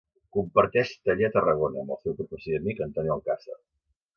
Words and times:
Comparteix 0.35 0.93
taller 1.09 1.27
a 1.27 1.29
Tarragona 1.35 1.81
amb 1.83 1.95
el 1.97 2.01
seu 2.07 2.15
professor 2.23 2.55
i 2.57 2.61
amic 2.61 2.83
Antoni 2.87 3.17
Alcàsser. 3.19 3.63